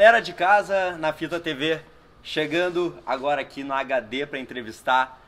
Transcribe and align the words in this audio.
Galera 0.00 0.22
de 0.22 0.32
casa, 0.32 0.96
na 0.96 1.12
Fita 1.12 1.38
TV, 1.38 1.78
chegando 2.22 2.98
agora 3.04 3.42
aqui 3.42 3.62
no 3.62 3.74
HD 3.74 4.24
para 4.24 4.38
entrevistar 4.38 5.20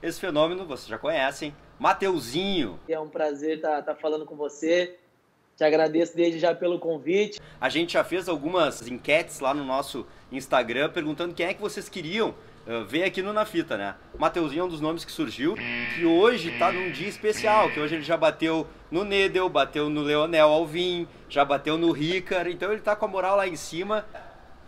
esse 0.00 0.20
fenômeno, 0.20 0.64
vocês 0.64 0.86
já 0.86 0.96
conhecem, 0.96 1.52
Mateuzinho. 1.80 2.78
É 2.88 3.00
um 3.00 3.08
prazer 3.08 3.56
estar 3.56 3.82
tá, 3.82 3.92
tá 3.92 3.94
falando 3.96 4.24
com 4.24 4.36
você. 4.36 4.96
Te 5.56 5.64
agradeço 5.64 6.16
desde 6.16 6.38
já 6.38 6.54
pelo 6.54 6.78
convite. 6.78 7.40
A 7.60 7.68
gente 7.68 7.94
já 7.94 8.04
fez 8.04 8.28
algumas 8.28 8.86
enquetes 8.88 9.40
lá 9.40 9.52
no 9.52 9.64
nosso 9.64 10.06
Instagram 10.30 10.90
perguntando 10.90 11.34
quem 11.34 11.46
é 11.46 11.52
que 11.52 11.60
vocês 11.60 11.88
queriam 11.88 12.30
uh, 12.66 12.84
ver 12.86 13.02
aqui 13.02 13.20
no 13.20 13.32
Na 13.32 13.44
Fita, 13.44 13.76
né? 13.76 13.94
Mateuzinho 14.16 14.62
é 14.62 14.64
um 14.64 14.68
dos 14.68 14.80
nomes 14.80 15.04
que 15.04 15.12
surgiu, 15.12 15.56
que 15.96 16.06
hoje 16.06 16.56
tá 16.58 16.72
num 16.72 16.90
dia 16.92 17.08
especial, 17.08 17.70
que 17.70 17.80
hoje 17.80 17.96
ele 17.96 18.04
já 18.04 18.16
bateu 18.16 18.66
no 18.90 19.04
Nedel, 19.04 19.48
bateu 19.48 19.90
no 19.90 20.00
Leonel 20.00 20.48
Alvim, 20.48 21.06
já 21.28 21.44
bateu 21.44 21.76
no 21.76 21.92
Ricard, 21.92 22.50
então 22.50 22.72
ele 22.72 22.80
tá 22.80 22.96
com 22.96 23.04
a 23.04 23.08
moral 23.08 23.36
lá 23.36 23.46
em 23.46 23.56
cima. 23.56 24.06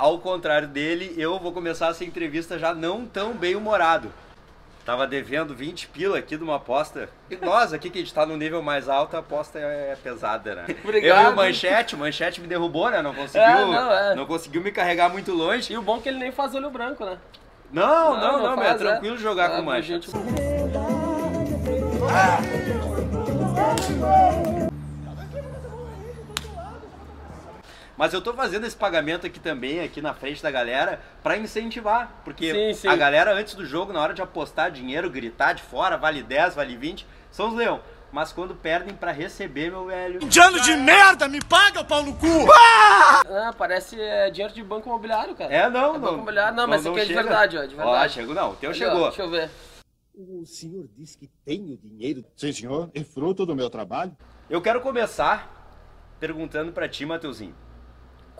Ao 0.03 0.19
contrário 0.19 0.67
dele, 0.67 1.15
eu 1.17 1.39
vou 1.39 1.53
começar 1.53 1.91
essa 1.91 2.05
entrevista 2.05 2.59
já 2.59 2.75
não 2.75 3.07
tão 3.07 3.35
bem 3.35 3.55
humorado. 3.55 4.11
Tava 4.85 5.07
devendo 5.07 5.55
20 5.55 5.87
pila 5.91 6.19
aqui 6.19 6.37
de 6.37 6.43
uma 6.43 6.57
aposta. 6.57 7.09
E 7.31 7.37
nós 7.37 7.73
aqui 7.73 7.89
que 7.89 7.99
a 7.99 8.01
gente 8.01 8.13
tá 8.13 8.27
no 8.27 8.37
nível 8.37 8.61
mais 8.61 8.89
alto, 8.89 9.15
a 9.15 9.21
aposta 9.21 9.61
é, 9.61 9.93
é 9.93 9.97
pesada, 10.03 10.57
né? 10.57 10.65
Obrigado. 10.83 11.23
Eu 11.23 11.31
e 11.31 11.33
o 11.33 11.37
Manchete, 11.37 11.95
o 11.95 11.99
Manchete 11.99 12.41
me 12.41 12.49
derrubou, 12.49 12.91
né? 12.91 13.01
Não 13.01 13.15
conseguiu, 13.15 13.47
É, 13.49 13.65
não, 13.65 13.93
é. 13.93 14.15
não 14.17 14.27
conseguiu 14.27 14.61
me 14.61 14.73
carregar 14.73 15.09
muito 15.09 15.33
longe. 15.33 15.73
E 15.73 15.79
o 15.79 15.83
bom 15.83 15.99
é 15.99 16.01
que 16.01 16.09
ele 16.09 16.19
nem 16.19 16.33
faz 16.33 16.53
olho 16.53 16.69
branco, 16.69 17.05
né? 17.05 17.17
Não, 17.73 17.87
não, 17.87 18.21
Não, 18.21 18.33
não, 18.43 18.57
não 18.57 18.63
é 18.65 18.67
faz, 18.71 18.81
é. 18.83 18.85
tranquilo 18.85 19.17
jogar 19.17 19.53
Ah, 19.53 19.55
com 19.55 19.63
o 19.63 19.65
Manchete. 19.67 20.11
gente- 20.11 20.23
Mas 28.03 28.13
eu 28.13 28.21
tô 28.21 28.35
fazendo 28.35 28.67
esse 28.67 28.75
pagamento 28.75 29.29
aqui 29.29 29.39
também, 29.39 29.79
aqui 29.79 30.03
na 30.03 30.13
frente 30.13 30.43
da 30.43 30.51
galera, 30.51 31.01
pra 31.23 31.37
incentivar. 31.37 32.21
Porque 32.25 32.53
Sim, 32.53 32.75
sim. 32.75 32.89
a 32.89 32.97
galera, 32.97 33.33
antes 33.33 33.55
do 33.55 33.65
jogo, 33.65 33.93
na 33.93 34.01
hora 34.01 34.13
de 34.13 34.21
apostar 34.21 34.73
dinheiro, 34.73 35.09
gritar 35.09 35.53
de 35.53 35.63
fora, 35.63 35.97
vale 35.97 36.21
10, 36.21 36.57
vale 36.57 36.77
20, 36.77 37.07
são 37.31 37.51
os 37.51 37.55
leão. 37.55 37.81
Mas 38.11 38.33
quando 38.33 38.57
perdem 38.57 38.93
pra 38.93 39.13
receber, 39.13 39.71
meu 39.71 39.87
velho. 39.87 40.21
Indiano 40.21 40.61
de 40.63 40.75
merda, 40.75 41.29
me 41.29 41.41
paga, 41.45 41.85
pau 41.85 42.03
no 42.03 42.13
cu! 42.17 42.27
Ah, 42.53 43.55
parece 43.57 44.01
é, 44.01 44.31
dinheiro 44.33 44.53
de 44.53 44.65
banco 44.65 44.89
imobiliário, 44.89 45.37
cara. 45.37 45.55
É, 45.55 45.71
não, 45.71 45.91
É 45.91 45.93
não. 45.93 46.01
banco 46.01 46.15
imobiliário. 46.15 46.57
Não, 46.57 46.67
mas 46.67 46.81
esse 46.81 46.89
aqui 46.89 47.01
é 47.03 47.05
de 47.05 47.15
verdade, 47.15 47.57
ó, 47.57 47.65
de 47.67 47.75
Ó, 47.77 47.85
verdade. 47.85 48.15
chegou 48.15 48.35
não, 48.35 48.51
o 48.51 48.57
teu 48.57 48.71
Ali, 48.71 48.85
ó, 48.85 48.89
chegou. 48.89 49.07
Deixa 49.07 49.23
eu 49.23 49.31
ver. 49.31 49.49
O 50.13 50.45
senhor 50.45 50.89
disse 50.99 51.17
que 51.17 51.29
tenho 51.45 51.79
dinheiro. 51.79 52.25
Sim, 52.35 52.53
senhor. 52.53 52.91
É 52.97 53.05
fruto 53.05 53.47
do 53.47 53.55
meu 53.55 53.71
trabalho. 53.71 54.11
Eu 54.51 54.61
quero 54.61 54.81
começar 54.81 55.63
perguntando 56.19 56.73
pra 56.73 56.89
ti, 56.89 57.07
Mateuzinho. 57.07 57.62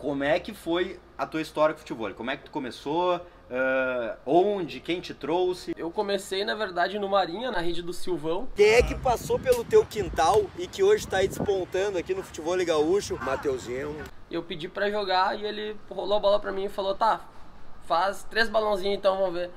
Como 0.03 0.21
é 0.21 0.37
que 0.37 0.53
foi 0.53 0.99
a 1.17 1.25
tua 1.25 1.41
história 1.41 1.73
com 1.73 1.77
o 1.77 1.79
futebol? 1.79 2.13
Como 2.13 2.29
é 2.29 2.35
que 2.35 2.43
tu 2.43 2.51
começou? 2.51 3.21
Ah, 3.49 4.17
onde? 4.25 4.81
Quem 4.81 4.99
te 4.99 5.13
trouxe? 5.13 5.73
Eu 5.77 5.89
comecei, 5.89 6.43
na 6.43 6.55
verdade, 6.55 6.99
no 6.99 7.07
Marinha, 7.07 7.49
na 7.49 7.59
rede 7.59 7.81
do 7.81 7.93
Silvão. 7.93 8.49
Quem 8.53 8.65
é 8.65 8.83
que 8.83 8.95
passou 8.95 9.39
pelo 9.39 9.63
teu 9.63 9.85
quintal 9.85 10.43
e 10.59 10.67
que 10.67 10.83
hoje 10.83 11.07
tá 11.07 11.17
aí 11.17 11.27
despontando 11.29 11.97
aqui 11.97 12.13
no 12.13 12.21
futebol 12.21 12.57
gaúcho? 12.65 13.17
Mateuzinho. 13.23 13.95
Eu 14.29 14.43
pedi 14.43 14.67
pra 14.67 14.91
jogar 14.91 15.39
e 15.39 15.45
ele 15.45 15.77
rolou 15.89 16.17
a 16.17 16.19
bola 16.19 16.37
pra 16.37 16.51
mim 16.51 16.65
e 16.65 16.69
falou, 16.69 16.95
tá, 16.95 17.21
faz 17.87 18.25
três 18.29 18.49
balãozinhos 18.49 18.97
então, 18.97 19.17
vamos 19.17 19.35
ver. 19.35 19.51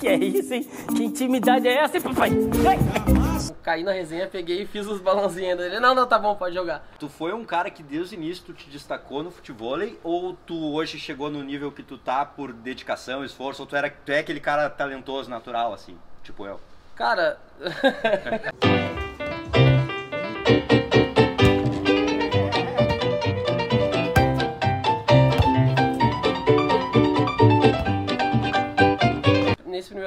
Que 0.00 0.08
é 0.08 0.16
isso, 0.16 0.54
hein? 0.54 0.66
Que 0.96 1.04
intimidade 1.04 1.68
é 1.68 1.74
essa, 1.74 1.98
hein, 1.98 2.02
papai? 2.02 2.30
Ai! 2.30 3.23
Caí 3.62 3.82
na 3.82 3.92
resenha, 3.92 4.26
peguei 4.26 4.62
e 4.62 4.66
fiz 4.66 4.86
os 4.86 5.00
balãozinhos 5.00 5.58
dele. 5.58 5.80
Não, 5.80 5.94
não, 5.94 6.06
tá 6.06 6.18
bom, 6.18 6.34
pode 6.34 6.54
jogar. 6.54 6.86
Tu 6.98 7.08
foi 7.08 7.32
um 7.32 7.44
cara 7.44 7.70
que 7.70 7.82
desde 7.82 8.14
o 8.14 8.18
início 8.18 8.44
tu 8.44 8.52
te 8.52 8.68
destacou 8.70 9.22
no 9.22 9.30
futebol 9.30 9.74
ou 10.02 10.34
tu 10.46 10.74
hoje 10.74 10.98
chegou 10.98 11.30
no 11.30 11.42
nível 11.42 11.72
que 11.72 11.82
tu 11.82 11.98
tá 11.98 12.24
por 12.24 12.52
dedicação, 12.52 13.24
esforço, 13.24 13.62
ou 13.62 13.66
tu, 13.66 13.74
era, 13.74 13.90
tu 13.90 14.12
é 14.12 14.18
aquele 14.18 14.40
cara 14.40 14.68
talentoso, 14.70 15.28
natural, 15.28 15.72
assim, 15.72 15.96
tipo 16.22 16.46
eu? 16.46 16.60
Cara, 16.94 17.38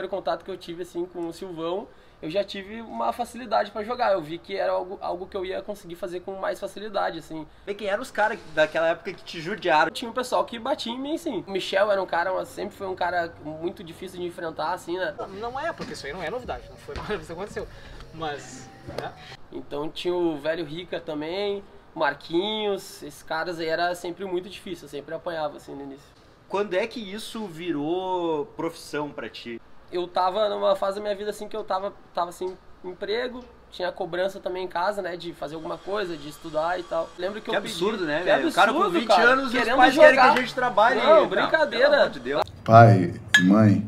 primeiro 0.07 0.09
contato 0.09 0.44
que 0.44 0.50
eu 0.50 0.57
tive 0.57 0.84
assim 0.84 1.06
com 1.06 1.28
o 1.28 1.34
Silvão, 1.34 1.88
eu 2.22 2.29
já 2.31 2.44
tive 2.44 2.81
uma 2.81 3.13
facilidade 3.13 3.69
pra 3.69 3.84
jogar. 3.84 4.13
Eu 4.13 4.22
vi 4.22 4.40
que 4.40 4.56
era 4.56 4.72
algo, 4.72 4.97
algo 5.01 5.28
que 5.28 5.38
eu 5.38 5.45
ia 5.45 5.62
conseguir 5.62 5.95
fazer 5.95 6.22
com 6.22 6.35
mais 6.35 6.59
facilidade, 6.59 7.19
assim. 7.19 7.45
Vê 7.66 7.75
quem 7.75 7.88
eram 7.88 8.01
os 8.01 8.09
caras 8.09 8.40
daquela 8.56 8.88
época 8.88 9.13
que 9.13 9.23
te 9.23 9.40
judiaram? 9.40 9.91
Tinha 9.91 10.09
um 10.09 10.13
pessoal 10.13 10.44
que 10.46 10.57
batia 10.57 10.91
em 10.91 11.00
mim, 11.00 11.17
sim. 11.17 11.44
O 11.46 11.51
Michel 11.51 11.91
era 11.91 12.01
um 12.01 12.07
cara, 12.07 12.34
mas 12.34 12.47
sempre 12.47 12.75
foi 12.75 12.88
um 12.88 12.96
cara 12.96 13.34
muito 13.44 13.84
difícil 13.84 14.19
de 14.19 14.25
enfrentar, 14.25 14.73
assim, 14.73 14.97
né? 14.97 15.13
Não 15.40 15.59
é, 15.59 15.72
porque 15.72 15.94
isso 15.94 16.07
aí 16.07 16.13
não 16.13 16.23
é 16.23 16.29
novidade, 16.29 16.67
não 16.69 16.78
foi 16.78 16.96
vez 16.96 17.28
que 17.28 17.34
aconteceu. 17.34 17.67
Mas, 18.13 18.67
né? 19.00 19.13
Então 19.51 19.88
tinha 19.90 20.16
o 20.16 20.38
velho 20.38 20.66
Rica 20.66 21.00
também, 21.00 21.63
Marquinhos, 21.94 23.03
esses 23.03 23.22
caras 23.22 23.59
aí 23.59 23.67
era 23.67 23.94
sempre 23.94 24.25
muito 24.25 24.50
difícil, 24.50 24.85
eu 24.85 24.90
sempre 24.90 25.13
apanhava 25.13 25.57
assim 25.57 25.75
no 25.75 25.84
início. 25.84 26.17
Quando 26.47 26.73
é 26.73 26.88
que 26.88 27.00
isso 27.00 27.46
virou 27.46 28.46
profissão 28.57 29.12
pra 29.12 29.29
ti? 29.29 29.62
Eu 29.91 30.07
tava 30.07 30.49
numa 30.49 30.75
fase 30.75 30.97
da 30.97 31.01
minha 31.01 31.15
vida 31.15 31.29
assim 31.29 31.47
que 31.47 31.55
eu 31.55 31.63
tava, 31.63 31.93
tava 32.13 32.29
assim, 32.29 32.57
emprego, 32.83 33.43
tinha 33.71 33.91
cobrança 33.91 34.39
também 34.39 34.65
em 34.65 34.67
casa, 34.67 35.01
né, 35.01 35.15
de 35.15 35.33
fazer 35.33 35.55
alguma 35.55 35.77
coisa, 35.77 36.15
de 36.17 36.29
estudar 36.29 36.79
e 36.79 36.83
tal. 36.83 37.09
Lembro 37.17 37.41
que, 37.41 37.49
Que 37.49 37.55
eu 37.55 37.59
absurdo, 37.59 37.99
pedi, 37.99 38.07
né, 38.07 38.19
que 38.19 38.25
velho? 38.25 38.49
O 38.49 38.53
cara 38.53 38.73
com 38.73 38.79
absurdo, 38.79 38.99
20 38.99 39.07
cara, 39.07 39.29
anos 39.29 39.53
e 39.53 39.57
os 39.57 39.69
pais 39.69 39.95
querem 39.95 40.15
jogar. 40.15 40.33
que 40.33 40.39
a 40.39 40.41
gente 40.41 40.55
trabalhe. 40.55 41.01
Não, 41.01 41.27
brincadeira. 41.27 41.89
pelo 41.89 42.01
amor 42.01 42.09
de 42.09 42.19
Deus. 42.19 42.43
Pai 42.63 43.13
e 43.39 43.43
mãe, 43.43 43.87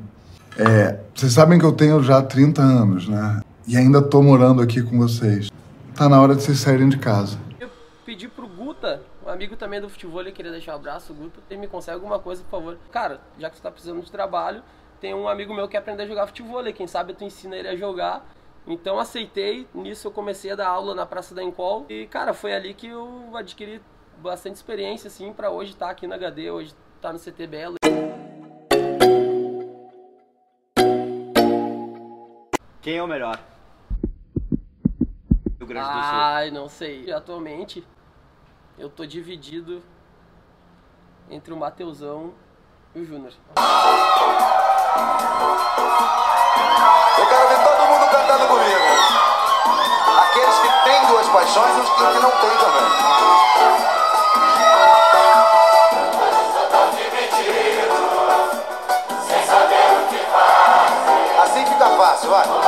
é, 0.58 1.00
vocês 1.14 1.34
sabem 1.34 1.60
que 1.60 1.66
eu 1.66 1.72
tenho 1.72 2.02
já 2.02 2.22
30 2.22 2.62
anos, 2.62 3.08
né? 3.08 3.42
E 3.68 3.78
ainda 3.78 4.02
tô 4.02 4.22
morando 4.22 4.62
aqui 4.62 4.82
com 4.82 4.98
vocês. 4.98 5.50
Tá 5.96 6.08
na 6.08 6.22
hora 6.22 6.34
de 6.34 6.42
vocês 6.42 6.60
saírem 6.60 6.88
de 6.88 6.98
casa. 6.98 7.38
Eu 7.60 7.70
pedi 8.06 8.28
pro 8.28 8.48
Guta, 8.48 9.02
um 9.26 9.30
amigo 9.30 9.56
também 9.56 9.82
do 9.82 9.90
futebol, 9.90 10.22
ele 10.22 10.32
queria 10.32 10.52
deixar 10.52 10.74
um 10.74 10.76
abraço, 10.76 11.14
Guta, 11.14 11.40
ele 11.50 11.60
me 11.60 11.68
consegue 11.68 11.96
alguma 11.96 12.20
coisa, 12.20 12.42
por 12.44 12.60
favor. 12.60 12.78
Cara, 12.92 13.20
já 13.38 13.50
que 13.50 13.58
você 13.58 13.62
tá 13.64 13.70
precisando 13.70 14.02
de 14.02 14.12
trabalho, 14.12 14.64
tem 15.00 15.14
um 15.14 15.28
amigo 15.28 15.54
meu 15.54 15.66
que 15.66 15.72
quer 15.72 15.78
aprender 15.80 16.04
a 16.04 16.08
jogar 16.08 16.28
futebol, 16.28 16.64
quem 16.74 16.88
sabe 16.88 17.14
tu 17.14 17.24
ensina 17.24 17.56
ele 17.56 17.68
a 17.68 17.76
jogar. 17.76 18.26
Então 18.68 19.00
aceitei, 19.00 19.68
nisso 19.74 20.08
eu 20.08 20.12
comecei 20.12 20.52
a 20.52 20.56
dar 20.56 20.68
aula 20.68 20.94
na 20.94 21.06
Praça 21.06 21.34
da 21.34 21.42
Encol 21.42 21.86
e 21.90 22.06
cara, 22.06 22.34
foi 22.34 22.54
ali 22.54 22.74
que 22.74 22.88
eu 22.88 23.32
adquiri 23.34 23.82
bastante 24.18 24.56
experiência 24.56 25.08
assim 25.08 25.34
para 25.34 25.50
hoje 25.50 25.72
estar 25.72 25.90
aqui 25.90 26.06
na 26.06 26.16
HD, 26.16 26.52
hoje 26.52 26.76
tá 27.02 27.12
no 27.14 27.20
CT 27.20 27.48
Belo. 27.48 27.76
Quem 32.82 32.98
é 32.98 33.04
o 33.04 33.08
melhor? 33.08 33.40
Rio 35.58 35.68
Grande 35.68 35.88
do 35.88 35.94
Sul. 35.94 36.02
Ai, 36.02 36.52
não 36.52 36.70
sei. 36.70 37.12
Atualmente 37.12 37.86
eu 38.78 38.90
tô 38.90 39.06
dividido 39.06 39.82
entre 41.30 41.54
o 41.54 41.58
Mateusão 41.58 42.34
e 42.96 43.00
o 43.00 43.06
Júnior. 43.06 43.34
Eu 47.18 47.26
quero 47.26 47.48
ver 47.48 47.60
todo 47.64 47.88
mundo 47.88 48.10
cantando 48.10 48.48
comigo. 48.48 48.80
Aqueles 50.18 50.56
que 50.60 50.84
têm 50.84 51.06
duas 51.08 51.28
paixões 51.28 51.78
e 51.78 51.80
os 51.80 51.90
que 51.90 52.04
não 52.20 52.32
têm 52.32 52.58
também. 52.58 53.10
Assim 61.42 61.66
fica 61.66 61.86
fácil, 61.86 62.30
vai. 62.30 62.59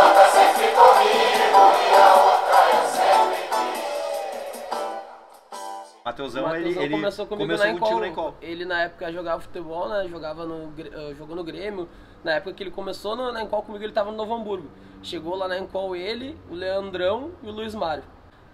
Ele, 6.21 6.41
Matheusão 6.43 6.83
ele 6.83 6.95
começou 6.95 7.25
comigo 7.27 7.47
começou 7.47 7.65
na 7.67 7.71
contigo 7.73 7.87
Encol. 7.89 7.99
na 8.01 8.07
Encol. 8.07 8.35
Ele 8.41 8.65
na 8.65 8.81
época 8.83 9.11
jogava 9.11 9.41
futebol, 9.41 9.89
né? 9.89 10.07
Jogava 10.07 10.45
no, 10.45 10.73
eh, 10.79 11.13
jogou 11.17 11.35
no 11.35 11.43
Grêmio. 11.43 11.87
Na 12.23 12.33
época 12.33 12.53
que 12.53 12.63
ele 12.63 12.71
começou 12.71 13.15
no, 13.15 13.31
na 13.31 13.41
Encol 13.41 13.63
comigo, 13.63 13.83
ele 13.83 13.93
tava 13.93 14.11
no 14.11 14.17
Novo 14.17 14.33
Hamburgo. 14.33 14.69
Chegou 15.03 15.35
lá 15.35 15.47
na 15.47 15.57
Encol 15.57 15.95
ele, 15.95 16.37
o 16.49 16.53
Leandrão 16.53 17.31
e 17.41 17.49
o 17.49 17.51
Luiz 17.51 17.73
Mário. 17.73 18.03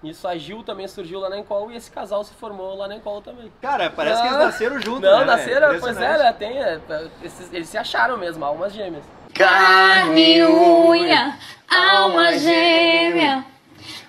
Nisso 0.02 0.28
a 0.28 0.38
Gil 0.38 0.62
também 0.64 0.88
surgiu 0.88 1.20
lá 1.20 1.28
na 1.28 1.40
Encol 1.40 1.72
e 1.72 1.76
esse 1.76 1.90
casal 1.92 2.24
se 2.24 2.34
formou 2.36 2.76
lá 2.78 2.88
na 2.88 2.96
Encol 2.98 3.20
também. 3.22 3.52
Cara, 3.62 3.90
parece 3.90 4.22
que 4.22 4.28
eles 4.28 4.38
Ah, 4.40 4.46
nasceram 4.46 4.80
juntos, 4.80 5.02
Não, 5.02 5.20
né? 5.20 5.26
nasceram, 5.26 5.80
pois 5.80 5.98
é, 5.98 6.18
né, 6.20 6.34
tem, 6.34 6.60
é, 6.62 6.80
esses- 7.24 7.52
eles 7.52 7.68
se 7.68 7.78
acharam 7.80 8.16
mesmo, 8.16 8.46
almas 8.46 8.72
gêmeas. 8.74 9.04
Carne, 9.34 10.44
unha, 10.46 11.38
alma 11.68 12.32
gêmea, 12.38 12.97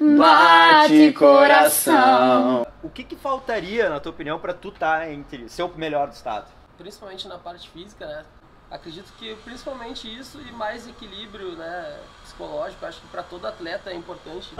bate 0.00 1.12
coração. 1.12 2.66
O 2.82 2.88
que 2.88 3.04
que 3.04 3.16
faltaria, 3.16 3.88
na 3.88 4.00
tua 4.00 4.12
opinião, 4.12 4.38
pra 4.38 4.54
tu 4.54 4.70
tá 4.70 5.10
entre 5.10 5.48
ser 5.48 5.62
o 5.62 5.68
melhor 5.76 6.08
do 6.08 6.14
estado? 6.14 6.46
Principalmente 6.76 7.26
na 7.26 7.38
parte 7.38 7.68
física, 7.70 8.06
né? 8.06 8.24
Acredito 8.70 9.10
que 9.18 9.34
principalmente 9.36 10.06
isso 10.06 10.38
e 10.42 10.52
mais 10.52 10.86
equilíbrio, 10.86 11.52
né, 11.52 11.98
psicológico, 12.22 12.84
acho 12.84 13.00
que 13.00 13.06
para 13.06 13.22
todo 13.22 13.46
atleta 13.46 13.88
é 13.90 13.94
importante. 13.94 14.50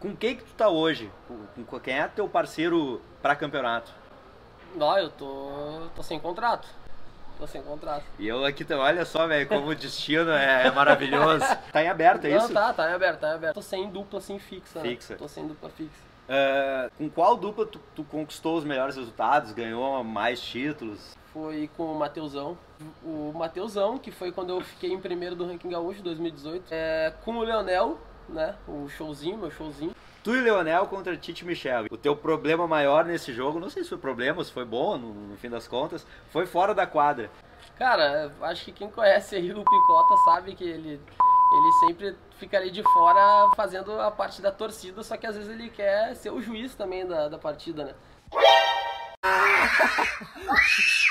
Com 0.00 0.16
quem 0.16 0.36
que 0.36 0.44
tu 0.44 0.54
tá 0.54 0.68
hoje? 0.68 1.12
Com, 1.68 1.78
quem 1.80 1.98
é 1.98 2.08
teu 2.08 2.26
parceiro 2.26 3.02
pra 3.20 3.36
campeonato? 3.36 3.92
Não, 4.74 4.98
eu 4.98 5.10
tô, 5.10 5.82
tô 5.94 6.02
sem 6.02 6.18
contrato. 6.18 6.66
Tô 7.38 7.46
sem 7.46 7.62
contrato. 7.62 8.04
E 8.18 8.28
eu 8.28 8.44
aqui, 8.44 8.64
também, 8.64 8.84
olha 8.84 9.04
só, 9.04 9.26
velho, 9.26 9.48
como 9.48 9.68
o 9.68 9.74
destino 9.74 10.30
é 10.30 10.70
maravilhoso. 10.70 11.44
Tá 11.72 11.82
em 11.82 11.88
aberto, 11.88 12.24
é 12.26 12.30
Não, 12.30 12.38
isso? 12.38 12.52
tá, 12.52 12.72
tá 12.72 12.90
em 12.90 12.94
aberto, 12.94 13.20
tá 13.20 13.28
em 13.30 13.34
aberto. 13.34 13.54
Tô 13.54 13.62
sem 13.62 13.90
dupla 13.90 14.18
assim 14.20 14.38
fixa, 14.38 14.80
né? 14.80 14.90
Fixa. 14.90 15.16
Tô 15.16 15.26
sem 15.26 15.46
dupla 15.46 15.68
fixa. 15.70 16.14
Ah, 16.28 16.88
com 16.96 17.08
qual 17.10 17.36
dupla 17.36 17.66
tu, 17.66 17.80
tu 17.94 18.04
conquistou 18.04 18.56
os 18.56 18.64
melhores 18.64 18.96
resultados, 18.96 19.52
ganhou 19.52 20.02
mais 20.04 20.40
títulos? 20.40 21.16
Foi 21.32 21.68
com 21.76 21.84
o 21.92 21.98
Mateusão. 21.98 22.56
O 23.02 23.32
Mateusão, 23.34 23.98
que 23.98 24.10
foi 24.12 24.30
quando 24.30 24.50
eu 24.50 24.60
fiquei 24.60 24.92
em 24.92 25.00
primeiro 25.00 25.34
do 25.34 25.44
ranking 25.46 25.68
gaúcho 25.68 26.02
2018. 26.02 26.66
É, 26.70 27.12
com 27.24 27.36
o 27.38 27.42
Leonel, 27.42 27.98
né? 28.28 28.54
O 28.68 28.88
showzinho, 28.88 29.36
meu 29.38 29.50
showzinho. 29.50 29.94
Tu 30.24 30.34
e 30.34 30.40
Leonel 30.40 30.86
contra 30.86 31.14
Tite 31.18 31.44
Michel. 31.44 31.84
O 31.90 31.98
teu 31.98 32.16
problema 32.16 32.66
maior 32.66 33.04
nesse 33.04 33.30
jogo, 33.30 33.60
não 33.60 33.68
sei 33.68 33.82
se 33.82 33.90
foi 33.90 33.98
problema, 33.98 34.42
se 34.42 34.50
foi 34.50 34.64
bom 34.64 34.96
no, 34.96 35.12
no 35.12 35.36
fim 35.36 35.50
das 35.50 35.68
contas, 35.68 36.06
foi 36.30 36.46
fora 36.46 36.74
da 36.74 36.86
quadra. 36.86 37.30
Cara, 37.76 38.32
acho 38.40 38.64
que 38.64 38.72
quem 38.72 38.90
conhece 38.90 39.36
aí 39.36 39.52
o 39.52 39.62
Picota 39.62 40.16
sabe 40.24 40.54
que 40.54 40.64
ele, 40.64 40.92
ele 40.92 41.72
sempre 41.80 42.16
fica 42.38 42.56
ali 42.56 42.70
de 42.70 42.82
fora 42.82 43.50
fazendo 43.54 44.00
a 44.00 44.10
parte 44.10 44.40
da 44.40 44.50
torcida, 44.50 45.02
só 45.02 45.14
que 45.18 45.26
às 45.26 45.36
vezes 45.36 45.50
ele 45.50 45.68
quer 45.68 46.14
ser 46.16 46.30
o 46.30 46.40
juiz 46.40 46.74
também 46.74 47.06
da, 47.06 47.28
da 47.28 47.36
partida, 47.36 47.84
né? 47.84 47.94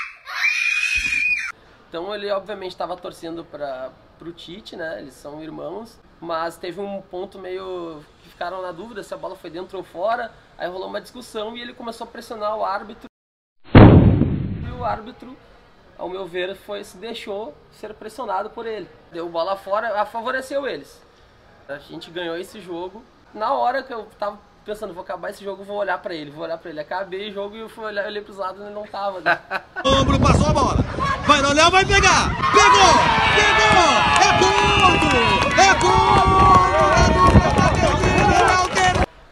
Então 1.94 2.12
ele 2.12 2.28
obviamente 2.32 2.72
estava 2.72 2.96
torcendo 2.96 3.44
para 3.44 3.92
o 4.20 4.32
Tite, 4.32 4.74
né? 4.74 4.98
Eles 4.98 5.14
são 5.14 5.40
irmãos, 5.40 5.96
mas 6.20 6.56
teve 6.56 6.80
um 6.80 7.00
ponto 7.00 7.38
meio 7.38 8.04
que 8.20 8.30
ficaram 8.30 8.60
na 8.60 8.72
dúvida 8.72 9.00
se 9.04 9.14
a 9.14 9.16
bola 9.16 9.36
foi 9.36 9.48
dentro 9.48 9.78
ou 9.78 9.84
fora. 9.84 10.32
Aí 10.58 10.68
rolou 10.68 10.88
uma 10.88 11.00
discussão 11.00 11.56
e 11.56 11.60
ele 11.60 11.72
começou 11.72 12.04
a 12.04 12.10
pressionar 12.10 12.56
o 12.56 12.64
árbitro. 12.64 13.06
E 13.76 14.72
o 14.76 14.84
árbitro, 14.84 15.36
ao 15.96 16.08
meu 16.08 16.26
ver, 16.26 16.56
foi 16.56 16.82
se 16.82 16.96
deixou 16.96 17.54
ser 17.70 17.94
pressionado 17.94 18.50
por 18.50 18.66
ele. 18.66 18.88
Deu 19.12 19.28
bola 19.28 19.54
fora, 19.54 20.00
a 20.00 20.04
favoreceu 20.04 20.66
eles. 20.66 21.00
A 21.68 21.78
gente 21.78 22.10
ganhou 22.10 22.36
esse 22.36 22.60
jogo. 22.60 23.04
Na 23.32 23.52
hora 23.52 23.84
que 23.84 23.94
eu 23.94 24.08
tava 24.18 24.36
pensando, 24.64 24.92
vou 24.92 25.04
acabar 25.04 25.30
esse 25.30 25.44
jogo, 25.44 25.62
vou 25.62 25.76
olhar 25.76 25.98
pra 25.98 26.12
ele, 26.12 26.32
vou 26.32 26.42
olhar 26.42 26.58
pra 26.58 26.70
ele. 26.70 26.80
Acabei 26.80 27.30
o 27.30 27.32
jogo 27.32 27.54
e 27.54 27.60
eu 27.60 27.68
fui 27.68 27.84
olhar, 27.84 28.04
olhei 28.04 28.20
pros 28.20 28.38
lados 28.38 28.60
e 28.60 28.64
ele 28.64 28.74
não 28.74 28.84
tava. 28.84 29.20
Né? 29.20 29.40
Ombro 29.86 30.18
passou 30.18 30.48
a 30.48 30.52
bola. 30.52 31.03
Vai 31.26 31.40
no 31.40 31.52
Léo, 31.54 31.70
vai 31.70 31.84
pegar. 31.86 32.28
Pegou! 32.52 32.92
Pegou! 33.34 33.80
É 34.20 34.30
ponto! 34.38 35.08
É 35.58 35.74
gol! 35.80 36.04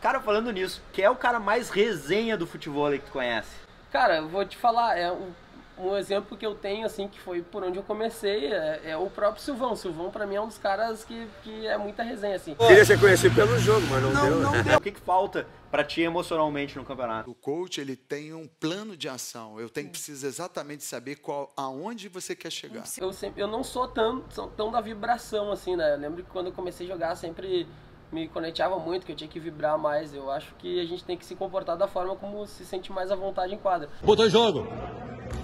Cara, 0.00 0.20
falando 0.20 0.50
nisso, 0.50 0.82
quem 0.92 1.04
é 1.04 1.10
o 1.10 1.16
cara 1.16 1.38
mais 1.38 1.68
resenha 1.68 2.36
do 2.36 2.46
futebol 2.46 2.86
aí 2.86 2.98
que 2.98 3.04
tu 3.06 3.12
conhece? 3.12 3.50
Cara, 3.90 4.16
eu 4.16 4.28
vou 4.28 4.44
te 4.44 4.56
falar, 4.56 4.96
é 4.98 5.12
um, 5.12 5.32
um 5.78 5.96
exemplo 5.96 6.36
que 6.36 6.44
eu 6.44 6.54
tenho, 6.54 6.84
assim, 6.84 7.08
que 7.08 7.18
foi 7.18 7.42
por 7.42 7.62
onde 7.64 7.78
eu 7.78 7.82
comecei, 7.82 8.52
é, 8.52 8.90
é 8.90 8.96
o 8.96 9.08
próprio 9.08 9.42
Silvão. 9.42 9.74
Silvão, 9.74 10.10
pra 10.10 10.26
mim, 10.26 10.36
é 10.36 10.40
um 10.40 10.46
dos 10.46 10.58
caras 10.58 11.04
que, 11.04 11.26
que 11.42 11.66
é 11.66 11.76
muita 11.78 12.02
resenha, 12.02 12.36
assim. 12.36 12.54
Queria 12.54 12.84
ser 12.84 13.00
conhecido 13.00 13.34
pelo 13.34 13.58
jogo, 13.58 13.86
mas 13.88 14.02
não, 14.02 14.12
deu. 14.62 14.78
O 14.78 14.80
que, 14.80 14.92
que 14.92 15.00
falta 15.00 15.46
pra 15.70 15.82
ti 15.82 16.02
emocionalmente 16.02 16.76
no 16.76 16.84
campeonato? 16.84 17.30
O 17.30 17.34
coach 17.34 17.80
ele 17.80 17.96
tem 17.96 18.34
um 18.34 18.46
plano 18.46 18.96
de 18.96 19.08
ação. 19.08 19.58
Eu 19.58 19.68
tenho 19.68 19.88
preciso 19.88 20.26
exatamente 20.26 20.84
saber 20.84 21.16
qual, 21.16 21.52
aonde 21.56 22.08
você 22.08 22.36
quer 22.36 22.50
chegar. 22.50 22.84
Eu, 22.98 23.12
sempre, 23.12 23.42
eu 23.42 23.48
não 23.48 23.64
sou 23.64 23.88
tão, 23.88 24.20
tão 24.56 24.70
da 24.70 24.80
vibração, 24.80 25.50
assim, 25.50 25.74
né? 25.74 25.94
Eu 25.94 25.98
lembro 25.98 26.22
que 26.22 26.30
quando 26.30 26.46
eu 26.46 26.52
comecei 26.52 26.86
a 26.86 26.90
jogar, 26.90 27.16
sempre 27.16 27.66
me 28.12 28.28
conectava 28.28 28.78
muito, 28.78 29.06
que 29.06 29.12
eu 29.12 29.16
tinha 29.16 29.28
que 29.28 29.40
vibrar 29.40 29.78
mais. 29.78 30.14
Eu 30.14 30.30
acho 30.30 30.54
que 30.56 30.78
a 30.78 30.84
gente 30.84 31.02
tem 31.02 31.16
que 31.16 31.24
se 31.24 31.34
comportar 31.34 31.76
da 31.76 31.88
forma 31.88 32.14
como 32.14 32.46
se 32.46 32.64
sente 32.64 32.92
mais 32.92 33.10
à 33.10 33.16
vontade 33.16 33.54
em 33.54 33.58
quadra. 33.58 33.88
Botou 34.02 34.28
jogo. 34.28 34.68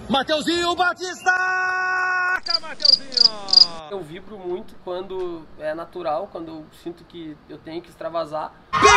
Mateuzinho 0.09 0.75
Batista! 0.75 1.31
Mateuzinho! 2.61 3.89
Eu 3.91 4.01
vibro 4.01 4.37
muito 4.37 4.75
quando 4.83 5.45
é 5.57 5.73
natural, 5.73 6.27
quando 6.31 6.47
eu 6.49 6.65
sinto 6.83 7.03
que 7.03 7.35
eu 7.47 7.57
tenho 7.57 7.81
que 7.81 7.89
extravasar. 7.89 8.53
Pegou! 8.71 8.89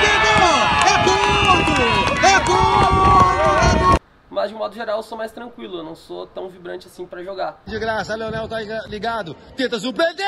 Pegou! 0.00 0.56
É 0.86 0.96
ponto! 1.04 2.26
É 2.26 2.40
ponto! 2.40 3.96
Mas 4.28 4.50
de 4.50 4.56
modo 4.56 4.74
geral 4.74 4.98
eu 4.98 5.02
sou 5.02 5.16
mais 5.16 5.32
tranquilo, 5.32 5.78
eu 5.78 5.84
não 5.84 5.94
sou 5.94 6.26
tão 6.26 6.48
vibrante 6.48 6.86
assim 6.86 7.06
pra 7.06 7.22
jogar. 7.22 7.62
De 7.66 7.78
graça, 7.78 8.14
Leonel 8.14 8.48
tá 8.48 8.60
ligado. 8.86 9.34
Tenta 9.56 9.78
surpreender! 9.78 10.26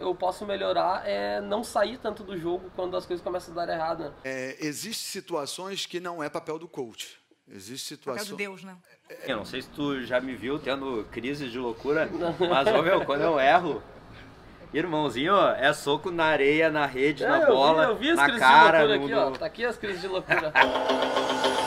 Eu 0.00 0.14
posso 0.14 0.46
melhorar 0.46 1.02
é 1.06 1.40
não 1.40 1.62
sair 1.64 1.98
tanto 1.98 2.22
do 2.22 2.36
jogo 2.38 2.70
quando 2.74 2.96
as 2.96 3.04
coisas 3.04 3.22
começam 3.22 3.52
a 3.52 3.64
dar 3.64 3.72
errado. 3.72 4.04
Né? 4.04 4.12
É, 4.24 4.56
Existem 4.60 5.22
situações 5.22 5.86
que 5.86 6.00
não 6.00 6.22
é 6.22 6.28
papel 6.28 6.58
do 6.58 6.68
coach. 6.68 7.18
Existe 7.50 7.96
Papel 7.96 8.14
situações. 8.22 8.28
de 8.28 8.36
Deus, 8.36 8.62
né? 8.64 8.76
Eu 9.26 9.38
não 9.38 9.44
sei 9.44 9.62
se 9.62 9.68
tu 9.70 10.02
já 10.04 10.20
me 10.20 10.34
viu 10.34 10.58
tendo 10.58 11.06
crises 11.10 11.50
de 11.50 11.58
loucura, 11.58 12.08
mas, 12.38 12.68
ô 12.68 12.82
meu, 12.82 13.04
quando 13.06 13.22
eu 13.22 13.40
erro, 13.40 13.82
irmãozinho, 14.72 15.34
é 15.56 15.72
soco 15.72 16.10
na 16.10 16.24
areia, 16.24 16.70
na 16.70 16.84
rede, 16.84 17.24
É, 17.24 17.28
na 17.28 17.36
eu 17.38 17.46
vi- 17.46 17.52
bola, 17.52 17.84
eu 17.84 17.96
vi 17.96 18.10
as 18.10 18.16
na 18.16 18.24
crises 18.24 18.40
cara, 18.40 18.78
de 18.80 18.86
loucura 18.86 18.98
no- 18.98 19.20
aqui, 19.22 19.30
no- 19.30 19.34
ó. 19.34 19.38
Tá 19.38 19.46
aqui 19.46 19.64
as 19.64 19.76
crises 19.78 20.00
de 20.02 20.08
loucura. 20.08 20.52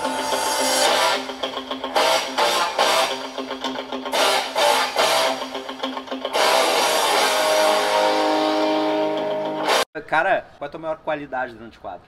Cara, 10.12 10.46
qual 10.58 10.66
é 10.66 10.68
a 10.68 10.70
tua 10.70 10.80
maior 10.82 10.98
qualidade 10.98 11.54
dentro 11.54 11.70
de 11.70 11.80
quadro? 11.80 12.06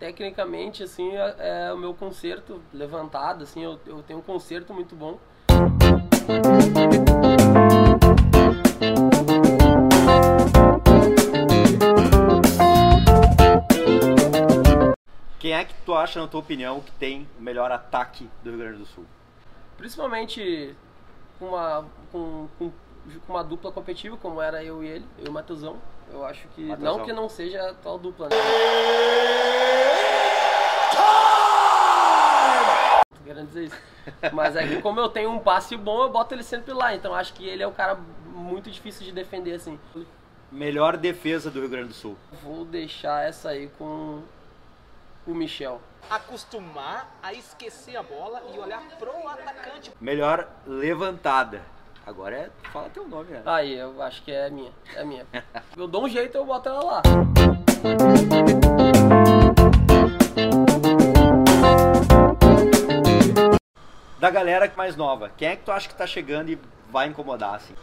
Tecnicamente, 0.00 0.82
assim, 0.82 1.12
é, 1.16 1.68
é 1.68 1.72
o 1.72 1.78
meu 1.78 1.94
concerto 1.94 2.60
levantado, 2.74 3.44
assim, 3.44 3.62
eu, 3.62 3.78
eu 3.86 4.02
tenho 4.02 4.18
um 4.18 4.22
concerto 4.22 4.74
muito 4.74 4.96
bom. 4.96 5.16
Quem 15.38 15.52
é 15.52 15.64
que 15.64 15.74
tu 15.86 15.94
acha, 15.94 16.20
na 16.20 16.26
tua 16.26 16.40
opinião, 16.40 16.80
que 16.80 16.90
tem 16.90 17.28
o 17.38 17.42
melhor 17.42 17.70
ataque 17.70 18.28
do 18.42 18.50
Rio 18.50 18.58
Grande 18.58 18.78
do 18.78 18.86
Sul? 18.86 19.06
Principalmente 19.76 20.74
com 21.38 21.50
uma, 21.50 21.86
com, 22.10 22.48
com, 22.58 22.72
com 23.24 23.32
uma 23.32 23.44
dupla 23.44 23.70
competitiva, 23.70 24.16
como 24.16 24.42
era 24.42 24.64
eu 24.64 24.82
e 24.82 24.88
ele, 24.88 25.04
eu 25.20 25.26
e 25.26 25.28
o 25.28 25.32
Matheusão. 25.32 25.78
Eu 26.12 26.24
acho 26.24 26.48
que. 26.48 26.62
Matheusão. 26.62 26.98
Não 26.98 27.04
que 27.04 27.12
não 27.12 27.28
seja 27.28 27.62
a 27.62 27.70
atual 27.70 27.98
dupla, 27.98 28.28
né? 28.28 28.36
Tô 33.16 33.24
querendo 33.24 33.46
dizer 33.46 33.64
isso. 33.64 33.76
Mas 34.32 34.56
é 34.56 34.66
que 34.66 34.82
como 34.82 35.00
eu 35.00 35.08
tenho 35.08 35.30
um 35.30 35.38
passe 35.38 35.76
bom, 35.76 36.02
eu 36.02 36.10
boto 36.10 36.34
ele 36.34 36.42
sempre 36.42 36.72
lá. 36.72 36.94
Então 36.94 37.14
acho 37.14 37.32
que 37.34 37.46
ele 37.46 37.62
é 37.62 37.66
um 37.66 37.72
cara 37.72 37.98
muito 38.34 38.70
difícil 38.70 39.04
de 39.04 39.12
defender, 39.12 39.54
assim. 39.54 39.78
Melhor 40.50 40.96
defesa 40.96 41.50
do 41.50 41.60
Rio 41.60 41.68
Grande 41.68 41.88
do 41.88 41.94
Sul. 41.94 42.16
Vou 42.42 42.64
deixar 42.64 43.24
essa 43.24 43.50
aí 43.50 43.68
com 43.78 44.22
o 45.26 45.34
Michel. 45.34 45.80
Acostumar 46.08 47.16
a 47.22 47.32
esquecer 47.32 47.96
a 47.96 48.02
bola 48.02 48.42
e 48.52 48.58
olhar 48.58 48.82
pro 48.98 49.28
atacante. 49.28 49.92
Melhor 50.00 50.48
levantada. 50.66 51.62
Agora 52.06 52.36
é. 52.36 52.50
Fala 52.72 52.88
teu 52.88 53.06
nome, 53.06 53.30
né? 53.30 53.42
Aí, 53.44 53.74
eu 53.74 54.00
acho 54.02 54.22
que 54.22 54.32
é 54.32 54.48
minha. 54.50 54.72
É 54.94 55.04
minha. 55.04 55.26
Eu 55.76 55.86
dou 55.86 56.04
um 56.04 56.08
jeito, 56.08 56.36
eu 56.36 56.44
boto 56.44 56.68
ela 56.68 56.82
lá. 56.82 57.02
Da 64.18 64.30
galera 64.30 64.70
mais 64.76 64.96
nova, 64.96 65.30
quem 65.36 65.48
é 65.48 65.56
que 65.56 65.64
tu 65.64 65.72
acha 65.72 65.88
que 65.88 65.94
tá 65.94 66.06
chegando 66.06 66.50
e 66.50 66.58
vai 66.90 67.06
incomodar, 67.06 67.54
assim? 67.54 67.74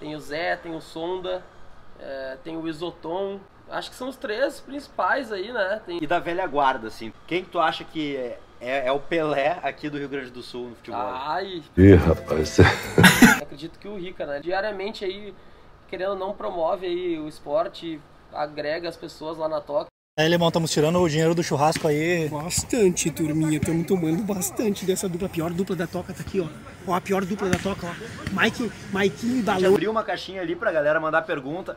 Tem 0.00 0.16
o 0.16 0.20
Zé, 0.20 0.56
tem 0.56 0.74
o 0.74 0.80
Sonda, 0.80 1.44
é, 1.98 2.38
tem 2.42 2.56
o 2.56 2.66
Isoton. 2.66 3.38
Acho 3.68 3.90
que 3.90 3.96
são 3.96 4.08
os 4.08 4.16
três 4.16 4.60
principais 4.60 5.30
aí, 5.30 5.52
né? 5.52 5.80
Tem... 5.86 6.02
E 6.02 6.06
da 6.06 6.18
velha 6.18 6.46
guarda, 6.46 6.88
assim, 6.88 7.12
quem 7.26 7.44
que 7.44 7.50
tu 7.50 7.60
acha 7.60 7.84
que 7.84 8.16
é, 8.16 8.38
é, 8.60 8.86
é 8.86 8.92
o 8.92 8.98
Pelé 9.00 9.58
aqui 9.62 9.88
do 9.90 9.98
Rio 9.98 10.08
Grande 10.08 10.30
do 10.30 10.42
Sul 10.42 10.70
no 10.70 10.76
futebol? 10.76 11.00
Ai, 11.00 11.62
Ih, 11.76 11.94
rapaz. 11.94 12.58
acredito 13.42 13.78
que 13.78 13.88
o 13.88 13.96
Rica, 13.96 14.26
né? 14.26 14.40
Diariamente 14.40 15.04
aí, 15.04 15.34
querendo 15.88 16.10
ou 16.10 16.16
não, 16.16 16.34
promove 16.34 16.86
aí 16.86 17.18
o 17.18 17.28
esporte, 17.28 18.00
agrega 18.32 18.88
as 18.88 18.96
pessoas 18.96 19.38
lá 19.38 19.48
na 19.48 19.60
toca. 19.60 19.86
Aí, 20.18 20.26
Lemão, 20.28 20.48
estamos 20.48 20.70
tirando 20.70 20.98
o 20.98 21.08
dinheiro 21.08 21.34
do 21.34 21.42
churrasco 21.42 21.86
aí. 21.86 22.26
Bastante, 22.30 23.10
turminha. 23.10 23.58
Estamos 23.58 23.86
tomando 23.86 24.22
bastante 24.22 24.86
dessa 24.86 25.06
dupla. 25.06 25.26
A 25.26 25.30
pior 25.30 25.50
dupla 25.52 25.76
da 25.76 25.86
toca 25.86 26.14
tá 26.14 26.22
aqui, 26.22 26.40
ó. 26.40 26.46
Ó, 26.86 26.94
a 26.94 27.00
pior 27.02 27.22
dupla 27.26 27.50
da 27.50 27.58
toca, 27.58 27.86
ó. 27.86 28.40
Mike, 28.42 28.72
Maikinho 28.90 29.32
e 29.32 29.34
A 29.34 29.36
gente 29.36 29.44
Balão. 29.44 29.74
abriu 29.74 29.90
uma 29.90 30.02
caixinha 30.02 30.40
ali 30.40 30.56
pra 30.56 30.72
galera 30.72 30.98
mandar 30.98 31.20
pergunta, 31.20 31.76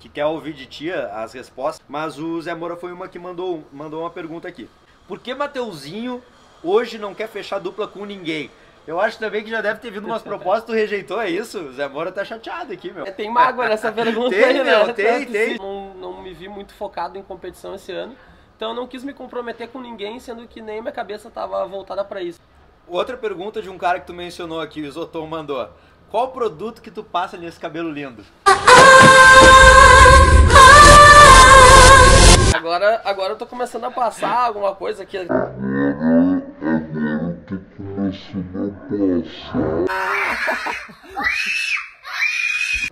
que 0.00 0.08
quer 0.08 0.26
ouvir 0.26 0.54
de 0.54 0.66
tia 0.66 1.06
as 1.14 1.32
respostas, 1.32 1.80
mas 1.88 2.18
o 2.18 2.42
Zé 2.42 2.52
Moura 2.52 2.76
foi 2.76 2.92
uma 2.92 3.06
que 3.06 3.16
mandou, 3.18 3.64
mandou 3.72 4.00
uma 4.00 4.10
pergunta 4.10 4.48
aqui. 4.48 4.68
Por 5.08 5.18
que 5.18 5.34
Mateuzinho 5.34 6.22
hoje 6.62 6.98
não 6.98 7.14
quer 7.14 7.28
fechar 7.28 7.58
dupla 7.58 7.88
com 7.88 8.04
ninguém? 8.04 8.50
Eu 8.86 9.00
acho 9.00 9.18
também 9.18 9.42
que 9.42 9.50
já 9.50 9.60
deve 9.62 9.80
ter 9.80 9.90
vindo 9.90 10.04
umas 10.06 10.22
propostas, 10.22 10.64
tu 10.64 10.72
rejeitou, 10.72 11.20
é 11.20 11.28
isso? 11.30 11.58
O 11.60 11.72
Zé 11.72 11.88
Moura 11.88 12.12
tá 12.12 12.24
chateado 12.24 12.72
aqui, 12.72 12.92
meu. 12.92 13.04
É, 13.06 13.10
Tem 13.10 13.30
mágoa 13.30 13.68
nessa 13.68 13.90
pergunta 14.04 14.30
Tem, 14.30 14.44
aí, 14.44 14.54
né? 14.54 14.64
meu, 14.64 14.94
tem, 14.94 15.06
Tanto 15.06 15.32
tem. 15.32 15.58
Não, 15.58 15.94
não 15.94 16.22
me 16.22 16.32
vi 16.34 16.48
muito 16.48 16.74
focado 16.74 17.16
em 17.18 17.22
competição 17.22 17.74
esse 17.74 17.90
ano. 17.90 18.14
Então 18.56 18.70
eu 18.70 18.74
não 18.74 18.86
quis 18.86 19.02
me 19.04 19.14
comprometer 19.14 19.68
com 19.68 19.80
ninguém, 19.80 20.20
sendo 20.20 20.46
que 20.46 20.60
nem 20.60 20.82
minha 20.82 20.92
cabeça 20.92 21.28
estava 21.28 21.64
voltada 21.66 22.04
para 22.04 22.20
isso. 22.22 22.38
Outra 22.86 23.16
pergunta 23.16 23.62
de 23.62 23.70
um 23.70 23.78
cara 23.78 24.00
que 24.00 24.06
tu 24.06 24.12
mencionou 24.14 24.60
aqui, 24.60 24.82
o 24.82 24.86
Isotom 24.86 25.26
mandou. 25.26 25.68
Qual 26.10 26.28
produto 26.32 26.80
que 26.82 26.90
tu 26.90 27.04
passa 27.04 27.36
nesse 27.36 27.60
cabelo 27.60 27.90
lindo? 27.90 28.24
Agora, 32.78 33.00
agora 33.04 33.32
eu 33.32 33.36
tô 33.36 33.44
começando 33.44 33.82
a 33.86 33.90
passar 33.90 34.46
alguma 34.46 34.72
coisa 34.72 35.02
aqui. 35.02 35.18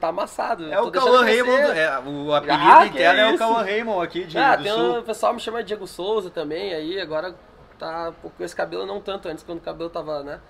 Tá 0.00 0.08
amassado. 0.08 0.70
É 0.72 0.80
o 0.80 0.90
tô 0.90 1.00
Cauã 1.00 1.22
Raymond, 1.24 1.78
é, 1.78 1.98
o 2.00 2.34
apelido 2.34 2.62
Ah, 2.62 2.86
interno 2.86 3.20
é 3.20 3.26
o 3.26 3.28
isso. 3.30 3.38
Cauã 3.38 3.62
Raymond 3.62 4.04
aqui 4.04 4.24
de, 4.24 4.36
Ah, 4.38 4.56
tem 4.56 4.70
Sul. 4.72 4.80
um, 4.80 4.98
o 4.98 5.02
pessoal 5.02 5.32
me 5.32 5.40
chama 5.40 5.62
Diego 5.62 5.86
Souza 5.86 6.30
também, 6.30 6.74
aí 6.74 7.00
agora 7.00 7.34
tá 7.78 8.12
com 8.22 8.44
esse 8.44 8.54
cabelo 8.54 8.84
não 8.84 9.00
tanto 9.00 9.28
antes, 9.28 9.42
quando 9.44 9.58
o 9.58 9.62
cabelo 9.62 9.88
tava, 9.88 10.22
né? 10.22 10.40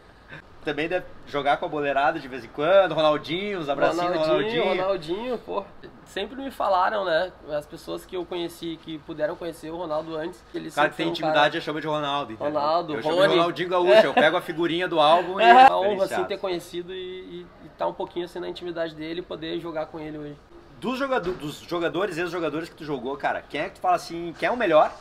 Também 0.66 0.88
deve 0.88 1.06
jogar 1.28 1.58
com 1.58 1.66
a 1.66 1.68
boleirada 1.68 2.18
de 2.18 2.26
vez 2.26 2.44
em 2.44 2.48
quando, 2.48 2.92
Ronaldinho, 2.92 3.60
os 3.60 3.68
abracinhos 3.68 4.16
Ronaldinho, 4.16 4.64
Ronaldinho. 4.64 4.82
Ronaldinho, 4.82 5.38
pô. 5.38 5.64
Sempre 6.06 6.34
me 6.42 6.50
falaram, 6.50 7.04
né? 7.04 7.30
As 7.56 7.64
pessoas 7.64 8.04
que 8.04 8.16
eu 8.16 8.26
conheci, 8.26 8.76
que 8.82 8.98
puderam 8.98 9.36
conhecer 9.36 9.70
o 9.70 9.76
Ronaldo 9.76 10.16
antes, 10.16 10.42
que 10.50 10.58
ele 10.58 10.68
O 10.68 10.72
cara 10.72 10.88
que 10.88 10.96
tem 10.96 11.08
intimidade 11.08 11.50
cara... 11.50 11.56
eu 11.58 11.60
chamo 11.60 11.80
de 11.80 11.86
Ronaldo. 11.86 12.32
entendeu? 12.32 12.52
Ronaldo, 12.52 12.94
eu 12.94 13.02
chamo 13.02 13.14
de 13.14 13.20
Rony. 13.20 13.34
Ronaldinho 13.36 13.68
Gaúcho. 13.68 14.06
Eu 14.06 14.14
pego 14.14 14.36
a 14.36 14.40
figurinha 14.40 14.88
do 14.88 14.98
álbum 14.98 15.40
e. 15.40 15.44
É 15.44 15.52
uma 15.52 15.78
honra, 15.78 16.04
assim, 16.04 16.24
ter 16.24 16.38
conhecido 16.38 16.92
e, 16.92 16.96
e, 16.96 17.46
e 17.64 17.68
tá 17.78 17.86
um 17.86 17.94
pouquinho 17.94 18.24
assim 18.24 18.40
na 18.40 18.48
intimidade 18.48 18.92
dele 18.96 19.20
e 19.20 19.22
poder 19.22 19.60
jogar 19.60 19.86
com 19.86 20.00
ele 20.00 20.18
hoje. 20.18 20.36
Dos, 20.80 20.98
jogador, 20.98 21.32
dos 21.34 21.60
jogadores, 21.60 22.18
ex-jogadores 22.18 22.68
que 22.68 22.74
tu 22.74 22.84
jogou, 22.84 23.16
cara, 23.16 23.40
quem 23.48 23.60
é 23.60 23.68
que 23.68 23.76
tu 23.76 23.80
fala 23.80 23.94
assim, 23.94 24.34
quem 24.36 24.48
é 24.48 24.50
o 24.50 24.56
melhor? 24.56 24.92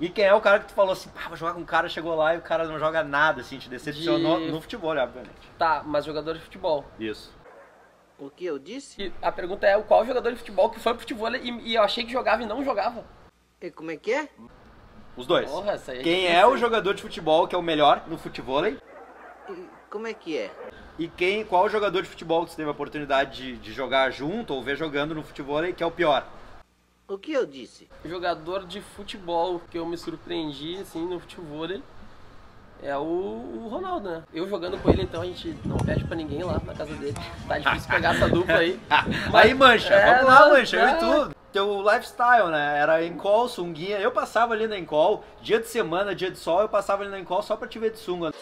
E 0.00 0.08
quem 0.08 0.24
é 0.24 0.34
o 0.34 0.40
cara 0.40 0.58
que 0.58 0.66
tu 0.66 0.74
falou 0.74 0.92
assim, 0.92 1.08
pá, 1.10 1.28
vou 1.28 1.36
jogar 1.36 1.54
com 1.54 1.60
um 1.60 1.64
cara, 1.64 1.88
chegou 1.88 2.14
lá 2.14 2.34
e 2.34 2.38
o 2.38 2.42
cara 2.42 2.66
não 2.66 2.78
joga 2.78 3.04
nada, 3.04 3.40
assim, 3.40 3.58
te 3.58 3.68
decepcionou 3.68 4.40
De- 4.40 4.50
no 4.50 4.60
futebol, 4.60 4.96
obviamente. 4.96 5.30
Tá, 5.58 5.82
mas 5.84 6.04
jogador 6.04 6.34
de 6.34 6.40
futebol. 6.40 6.84
Isso. 6.98 7.32
O 8.18 8.30
que 8.30 8.44
eu 8.44 8.58
disse? 8.58 9.02
E 9.02 9.12
a 9.22 9.30
pergunta 9.32 9.66
é 9.66 9.80
qual 9.82 10.04
jogador 10.04 10.30
de 10.30 10.38
futebol 10.38 10.70
que 10.70 10.80
foi 10.80 10.92
pro 10.92 11.00
futebol 11.00 11.34
e, 11.34 11.50
e 11.68 11.74
eu 11.74 11.82
achei 11.82 12.04
que 12.04 12.12
jogava 12.12 12.42
e 12.42 12.46
não 12.46 12.64
jogava. 12.64 13.04
E 13.60 13.70
como 13.70 13.90
é 13.90 13.96
que 13.96 14.12
é? 14.12 14.28
Os 15.16 15.26
dois. 15.26 15.50
Porra, 15.50 15.72
essa 15.72 15.92
aí 15.92 16.00
é 16.00 16.02
Quem 16.02 16.26
é 16.26 16.46
o 16.46 16.56
jogador 16.56 16.94
de 16.94 17.02
futebol 17.02 17.46
que 17.46 17.54
é 17.54 17.58
o 17.58 17.62
melhor 17.62 18.02
no 18.06 18.16
futebol? 18.16 18.62
Como 19.90 20.06
é 20.06 20.14
que 20.14 20.38
é? 20.38 20.50
E 20.98 21.08
quem, 21.08 21.44
qual 21.44 21.68
jogador 21.68 22.02
de 22.02 22.08
futebol 22.08 22.44
que 22.44 22.50
você 22.50 22.56
teve 22.56 22.68
a 22.68 22.72
oportunidade 22.72 23.36
de, 23.36 23.56
de 23.58 23.72
jogar 23.72 24.10
junto 24.10 24.54
ou 24.54 24.62
ver 24.62 24.76
jogando 24.76 25.14
no 25.14 25.22
futebol 25.22 25.62
que 25.72 25.82
é 25.82 25.86
o 25.86 25.90
pior? 25.90 26.26
O 27.08 27.18
que 27.18 27.32
eu 27.32 27.44
disse? 27.44 27.88
Jogador 28.04 28.64
de 28.64 28.80
futebol 28.80 29.60
que 29.70 29.78
eu 29.78 29.84
me 29.84 29.98
surpreendi, 29.98 30.78
assim, 30.78 31.04
no 31.06 31.18
futebol 31.20 31.66
é 32.82 32.96
o, 32.96 33.00
o 33.02 33.68
Ronaldo, 33.70 34.10
né? 34.10 34.22
Eu 34.34 34.48
jogando 34.48 34.76
com 34.82 34.90
ele, 34.90 35.02
então 35.02 35.22
a 35.22 35.24
gente 35.24 35.56
não 35.64 35.76
pede 35.76 36.04
pra 36.04 36.16
ninguém 36.16 36.42
lá 36.42 36.60
na 36.64 36.74
casa 36.74 36.94
dele. 36.94 37.16
Tá 37.46 37.58
difícil 37.58 37.88
pegar 37.88 38.14
essa 38.14 38.28
dupla 38.28 38.56
aí. 38.56 38.80
Aí, 39.32 39.54
Mancha, 39.54 39.94
É, 39.94 40.14
vamos 40.14 40.26
lá, 40.26 40.40
não, 40.40 40.50
Mancha, 40.50 40.76
eu 40.76 40.88
e 40.88 40.90
é. 40.90 40.94
tu. 40.94 41.36
Teu 41.52 41.82
lifestyle, 41.82 42.48
né? 42.50 42.78
Era 42.78 43.04
em 43.04 43.14
call, 43.16 43.46
sunguinha. 43.46 43.98
Eu 43.98 44.10
passava 44.10 44.54
ali 44.54 44.66
na 44.66 44.78
Encol, 44.78 45.22
dia 45.42 45.60
de 45.60 45.68
semana, 45.68 46.14
dia 46.14 46.30
de 46.30 46.38
sol, 46.38 46.62
eu 46.62 46.68
passava 46.68 47.02
ali 47.02 47.10
na 47.10 47.20
Encol 47.20 47.42
só 47.42 47.56
pra 47.56 47.68
te 47.68 47.78
ver 47.78 47.92
de 47.92 47.98
sunga. 47.98 48.32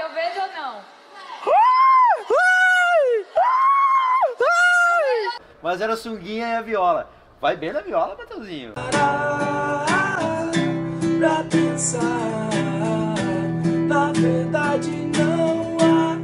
Eu 0.00 0.10
vejo 0.14 0.40
ou 0.40 0.48
não? 0.54 0.94
Mas 5.64 5.80
era 5.80 5.96
sunguinha 5.96 6.46
e 6.46 6.54
a 6.56 6.60
viola. 6.60 7.08
Vai 7.40 7.56
bem 7.56 7.72
na 7.72 7.80
viola, 7.80 8.14
Mateuzinho. 8.14 8.74
pra 11.18 11.42
pensar. 11.50 12.02
Na 13.88 14.12
verdade, 14.12 14.90
não 15.16 15.78
há. 15.80 16.18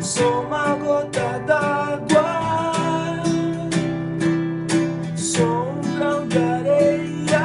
Sou 0.00 0.42
uma 0.42 0.76
gota 0.76 1.40
d'água. 1.40 3.22
Sou 5.16 5.64
um 5.70 5.80
grão 5.98 6.28
de 6.28 6.38
areia. 6.38 7.40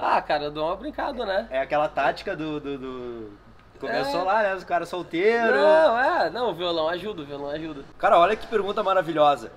Ah, 0.00 0.20
cara, 0.20 0.44
eu 0.44 0.50
dou 0.50 0.66
uma 0.66 0.74
brincada, 0.74 1.24
né? 1.24 1.46
É 1.48 1.60
aquela 1.60 1.88
tática 1.88 2.34
do. 2.34 2.58
do, 2.58 2.76
do- 2.76 3.45
Começou 3.78 4.20
É. 4.20 4.24
lá, 4.24 4.42
né? 4.42 4.54
Os 4.54 4.64
caras 4.64 4.88
solteiros. 4.88 5.50
Não, 5.56 5.98
é, 5.98 6.30
não, 6.30 6.50
o 6.50 6.54
violão 6.54 6.88
ajuda, 6.88 7.22
o 7.22 7.24
violão 7.26 7.50
ajuda. 7.50 7.84
Cara, 7.98 8.18
olha 8.18 8.36
que 8.36 8.46
pergunta 8.46 8.82
maravilhosa. 8.82 9.50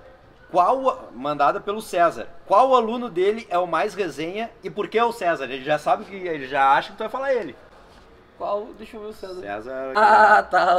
Qual, 0.50 1.08
mandada 1.14 1.60
pelo 1.60 1.80
César, 1.80 2.26
qual 2.46 2.74
aluno 2.74 3.08
dele 3.08 3.46
é 3.50 3.56
o 3.58 3.66
mais 3.68 3.94
resenha 3.94 4.50
e 4.64 4.68
por 4.70 4.88
que 4.88 4.98
é 4.98 5.04
o 5.04 5.12
César? 5.12 5.44
Ele 5.44 5.62
já 5.64 5.78
sabe 5.78 6.04
que, 6.04 6.14
ele 6.16 6.48
já 6.48 6.72
acha 6.72 6.90
que 6.90 6.96
tu 6.96 7.00
vai 7.00 7.08
falar 7.08 7.32
ele. 7.32 7.54
Qual? 8.36 8.66
Deixa 8.76 8.96
eu 8.96 9.00
ver 9.02 9.06
o 9.08 9.12
César. 9.12 9.40
César. 9.40 9.92
Ah, 9.94 10.42
tá. 10.42 10.76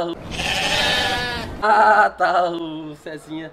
Ah, 1.62 2.10
tá, 2.10 2.44
o 2.50 2.94
Cezinha. 2.96 3.52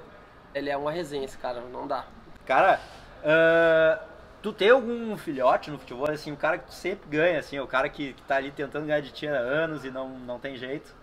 Ele 0.53 0.69
é 0.69 0.75
uma 0.75 0.91
resenha, 0.91 1.23
esse 1.25 1.37
cara, 1.37 1.61
não 1.71 1.87
dá. 1.87 2.03
Cara, 2.45 2.79
ah, 3.23 3.99
tu 4.41 4.53
tem 4.53 4.69
algum 4.69 5.17
filhote 5.17 5.71
no 5.71 5.79
futebol, 5.79 6.09
assim, 6.09 6.31
o 6.31 6.37
cara 6.37 6.57
que 6.57 6.67
tu 6.67 6.73
sempre 6.73 7.09
ganha, 7.09 7.39
assim, 7.39 7.59
o 7.59 7.67
cara 7.67 7.89
que, 7.89 8.13
que 8.13 8.21
tá 8.23 8.35
ali 8.35 8.51
tentando 8.51 8.85
ganhar 8.85 9.01
de 9.01 9.11
ti 9.11 9.27
há 9.27 9.33
anos 9.33 9.83
e 9.85 9.91
não, 9.91 10.09
não 10.09 10.39
tem 10.39 10.55
jeito? 10.55 10.93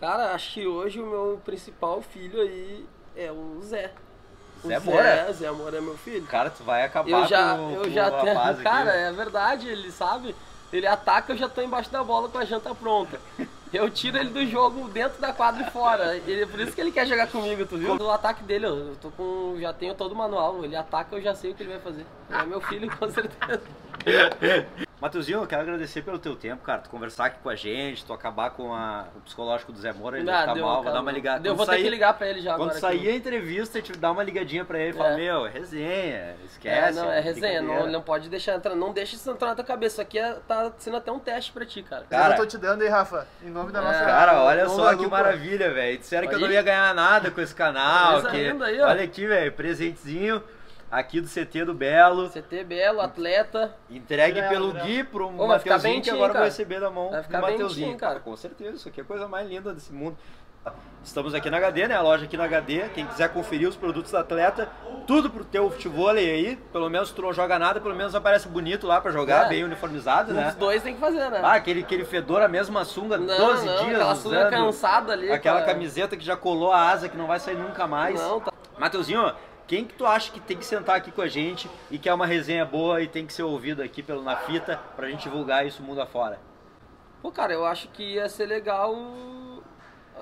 Cara, 0.00 0.32
acho 0.34 0.54
que 0.54 0.66
hoje 0.66 1.00
o 1.00 1.06
meu 1.06 1.40
principal 1.44 2.02
filho 2.02 2.40
aí 2.40 2.86
é 3.16 3.32
o 3.32 3.60
Zé. 3.62 3.92
O 4.62 4.68
Zé 4.68 4.78
Zé, 4.78 4.90
Moura? 4.90 5.32
Zé 5.32 5.50
Moura 5.50 5.78
é 5.78 5.80
meu 5.80 5.96
filho. 5.96 6.26
Cara, 6.26 6.50
tu 6.50 6.62
vai 6.64 6.84
acabar 6.84 7.08
eu 7.08 7.26
já, 7.26 7.56
com, 7.56 7.70
eu 7.70 7.82
com 7.82 7.90
já 7.90 8.08
o 8.08 8.20
tenho, 8.20 8.38
aqui. 8.38 8.62
cara, 8.62 8.92
é 8.92 9.12
verdade, 9.12 9.68
ele 9.68 9.90
sabe. 9.90 10.34
Ele 10.72 10.86
ataca, 10.86 11.32
eu 11.32 11.36
já 11.36 11.48
tô 11.48 11.62
embaixo 11.62 11.90
da 11.90 12.02
bola 12.02 12.28
com 12.28 12.38
a 12.38 12.44
janta 12.44 12.74
pronta. 12.74 13.18
Eu 13.76 13.90
tiro 13.90 14.16
ele 14.16 14.30
do 14.30 14.46
jogo 14.46 14.88
dentro 14.88 15.20
da 15.20 15.32
quadra 15.32 15.66
e 15.66 15.70
fora. 15.70 16.16
Ele, 16.16 16.46
por 16.46 16.58
isso 16.60 16.72
que 16.72 16.80
ele 16.80 16.90
quer 16.90 17.06
jogar 17.06 17.26
comigo, 17.26 17.66
tu 17.66 17.76
viu? 17.76 17.94
O 17.94 18.10
ataque 18.10 18.42
dele, 18.42 18.66
eu 18.66 18.96
tô 19.00 19.10
com, 19.10 19.56
já 19.60 19.72
tenho 19.72 19.94
todo 19.94 20.12
o 20.12 20.16
manual. 20.16 20.64
Ele 20.64 20.74
ataca, 20.74 21.14
eu 21.14 21.22
já 21.22 21.34
sei 21.34 21.50
o 21.50 21.54
que 21.54 21.62
ele 21.62 21.70
vai 21.70 21.80
fazer. 21.80 22.06
É 22.30 22.42
meu 22.44 22.60
filho, 22.60 22.90
com 22.96 23.10
certeza. 23.10 23.62
Mateuzinho, 25.06 25.40
eu 25.42 25.46
quero 25.46 25.62
agradecer 25.62 26.02
pelo 26.02 26.18
teu 26.18 26.34
tempo, 26.34 26.64
cara. 26.64 26.80
Tu 26.80 26.90
conversar 26.90 27.26
aqui 27.26 27.38
com 27.40 27.48
a 27.48 27.54
gente, 27.54 28.04
tu 28.04 28.12
acabar 28.12 28.50
com 28.50 28.74
a- 28.74 29.04
o 29.14 29.20
psicológico 29.20 29.70
do 29.70 29.78
Zé 29.78 29.92
Moura, 29.92 30.18
ele 30.18 30.28
Ah, 30.28 30.32
vai 30.32 30.40
ficar 30.42 30.54
deu, 30.54 30.64
mal, 30.64 30.74
vou 30.74 30.82
cara. 30.82 30.94
dar 30.96 31.00
uma 31.02 31.12
ligada. 31.12 31.46
Eu 31.46 31.52
Quando 31.52 31.56
vou 31.58 31.66
ter 31.66 31.72
sair- 31.72 31.84
que 31.84 31.90
ligar 31.90 32.14
pra 32.14 32.26
ele 32.26 32.40
já 32.42 32.54
Quando 32.56 32.62
agora 32.70 32.80
sair 32.80 32.98
aqui. 32.98 33.08
a 33.10 33.14
entrevista, 33.14 33.80
te 33.80 33.92
dá 33.92 34.10
uma 34.10 34.24
ligadinha 34.24 34.64
pra 34.64 34.80
ele 34.80 34.88
e 34.88 35.00
É. 35.00 35.00
fala, 35.00 35.14
meu, 35.16 35.46
é 35.46 35.50
resenha, 35.50 35.86
É, 36.16 36.36
esquece. 36.44 36.98
não, 36.98 37.12
é 37.12 37.20
resenha, 37.20 37.60
não, 37.60 37.66
brincadeira." 37.68 37.92
não 37.92 38.02
pode 38.02 38.28
deixar 38.28 38.54
entrar, 38.56 38.74
não 38.74 38.92
deixa 38.92 39.14
isso 39.14 39.30
entrar 39.30 39.48
na 39.50 39.54
tua 39.54 39.64
cabeça. 39.64 39.86
Isso 39.94 40.00
aqui 40.02 40.18
é, 40.18 40.32
tá 40.48 40.72
sendo 40.76 40.96
até 40.96 41.12
um 41.12 41.20
teste 41.20 41.52
pra 41.52 41.64
ti, 41.64 41.84
cara. 41.84 42.04
Cara, 42.10 42.34
eu 42.34 42.38
tô 42.38 42.46
te 42.46 42.58
dando 42.58 42.82
aí, 42.82 42.88
Rafa, 42.88 43.28
em 43.44 43.50
nome 43.50 43.70
da 43.70 43.80
nossa 43.80 44.00
Cara, 44.04 44.42
olha 44.42 44.68
só 44.68 44.92
que 44.96 45.06
maravilha, 45.06 45.72
velho. 45.72 45.98
Disseram 45.98 46.26
que 46.26 46.34
eu 46.34 46.40
não 46.40 46.50
ia 46.50 46.62
ganhar 46.62 46.92
nada 46.96 47.30
com 47.30 47.40
esse 47.40 47.54
canal. 47.54 48.14
Coisa 48.22 48.30
que... 48.30 48.36
aí, 48.64 48.80
ó. 48.80 48.88
Olha 48.88 49.04
aqui, 49.04 49.24
velho, 49.24 49.52
presentezinho 49.52 50.42
aqui 50.90 51.20
do 51.20 51.28
CT 51.28 51.64
do 51.64 51.74
Belo. 51.74 52.28
CT 52.30 52.64
Belo, 52.64 53.00
atleta. 53.00 53.74
Entregue 53.90 54.40
pelo 54.48 54.72
bravo. 54.72 54.86
Gui 54.86 55.04
pro 55.04 55.26
Ô, 55.28 55.46
vai 55.46 55.58
Mateuzinho, 55.58 55.92
bem 55.94 56.00
que 56.02 56.10
agora 56.10 56.32
cara. 56.32 56.44
receber 56.46 56.80
da 56.80 56.90
mão 56.90 57.10
Vai 57.10 57.20
do 57.20 57.24
ficar 57.24 57.40
bem 57.42 57.50
Mateuzinho. 57.52 57.86
tinho, 57.88 57.98
cara. 57.98 58.20
Com 58.20 58.36
certeza, 58.36 58.76
isso 58.76 58.88
aqui 58.88 59.00
é 59.00 59.02
a 59.02 59.06
coisa 59.06 59.28
mais 59.28 59.48
linda 59.48 59.72
desse 59.72 59.92
mundo. 59.92 60.16
Estamos 61.04 61.32
aqui 61.32 61.48
na 61.48 61.58
HD, 61.58 61.86
né? 61.86 61.94
A 61.94 62.00
loja 62.02 62.24
aqui 62.24 62.36
na 62.36 62.42
HD. 62.42 62.88
Quem 62.88 63.06
quiser 63.06 63.28
conferir 63.32 63.68
os 63.68 63.76
produtos 63.76 64.10
da 64.10 64.18
atleta, 64.20 64.68
tudo 65.06 65.30
pro 65.30 65.44
teu 65.44 65.70
futebol 65.70 66.08
aí. 66.08 66.56
Pelo 66.72 66.90
menos 66.90 67.12
tu 67.12 67.22
não 67.22 67.32
joga 67.32 67.56
nada, 67.56 67.80
pelo 67.80 67.94
menos 67.94 68.16
aparece 68.16 68.48
bonito 68.48 68.84
lá 68.84 69.00
pra 69.00 69.12
jogar, 69.12 69.46
É. 69.46 69.48
bem 69.48 69.62
uniformizado, 69.62 70.32
Um 70.32 70.34
né? 70.34 70.46
dos 70.46 70.56
dois 70.56 70.82
tem 70.82 70.94
que 70.94 71.00
fazer, 71.00 71.30
né? 71.30 71.40
Ah, 71.40 71.52
aquele, 71.54 71.82
aquele 71.82 72.04
fedor, 72.04 72.42
a 72.42 72.48
mesma 72.48 72.84
sunga, 72.84 73.16
Não, 73.16 73.24
12 73.36 73.64
não, 73.64 73.74
dias 73.84 73.94
aquela 73.94 74.12
usando. 74.12 74.22
sunga 74.34 74.50
cansada 74.50 75.12
ali, 75.12 75.30
Aquela 75.30 75.60
cara. 75.60 75.72
camiseta 75.72 76.16
que 76.16 76.24
já 76.24 76.36
colou 76.36 76.72
a 76.72 76.88
asa, 76.90 77.08
que 77.08 77.16
não 77.16 77.28
vai 77.28 77.38
sair 77.38 77.56
nunca 77.56 77.86
mais. 77.86 78.20
Não, 78.20 78.40
tá. 78.40 78.52
Mateuzinho, 78.76 79.32
quem 79.66 79.84
que 79.84 79.94
tu 79.94 80.06
acha 80.06 80.30
que 80.30 80.40
tem 80.40 80.56
que 80.56 80.64
sentar 80.64 80.96
aqui 80.96 81.10
com 81.10 81.20
a 81.22 81.28
gente 81.28 81.68
e 81.90 81.98
que 81.98 82.08
é 82.08 82.14
uma 82.14 82.26
resenha 82.26 82.64
boa 82.64 83.02
e 83.02 83.08
tem 83.08 83.26
que 83.26 83.32
ser 83.32 83.42
ouvido 83.42 83.82
aqui 83.82 84.02
pelo 84.02 84.22
Na 84.22 84.36
Fita 84.36 84.80
pra 84.94 85.08
gente 85.08 85.24
divulgar 85.24 85.66
isso 85.66 85.82
mundo 85.82 86.00
afora? 86.00 86.38
Pô, 87.20 87.32
cara, 87.32 87.52
eu 87.52 87.66
acho 87.66 87.88
que 87.88 88.14
ia 88.14 88.28
ser 88.28 88.46
legal 88.46 88.94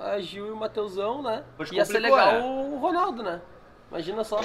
a 0.01 0.19
Gil 0.19 0.47
e 0.47 0.51
o 0.51 0.57
Mateusão, 0.57 1.23
né? 1.23 1.45
Pois 1.57 1.71
ia 1.71 1.85
ser 1.85 1.99
legal 1.99 2.33
né? 2.33 2.41
o 2.41 2.79
Ronaldo, 2.79 3.23
né? 3.23 3.41
Imagina 3.91 4.25
só. 4.25 4.41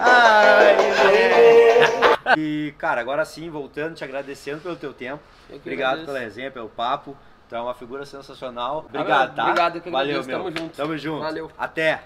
Ai. 0.00 0.76
E, 2.38 2.74
cara, 2.78 3.00
agora 3.00 3.24
sim, 3.24 3.50
voltando, 3.50 3.94
te 3.94 4.04
agradecendo 4.04 4.60
pelo 4.60 4.76
teu 4.76 4.92
tempo. 4.92 5.22
Obrigado 5.52 6.00
agradeço. 6.00 6.06
pela 6.06 6.18
resenha, 6.18 6.50
pelo 6.50 6.68
papo. 6.68 7.16
Tu 7.50 7.56
é 7.56 7.60
uma 7.60 7.74
figura 7.74 8.06
sensacional. 8.06 8.86
Obrigado, 8.88 9.34
tá? 9.34 9.42
Obrigado, 9.42 9.74
eu 9.74 9.82
que 9.82 9.90
Valeu, 9.90 10.24
meu. 10.24 10.38
Tamo 10.38 10.56
junto. 10.56 10.76
Tamo 10.76 10.96
junto. 10.96 11.20
Valeu. 11.20 11.50
Até. 11.58 12.00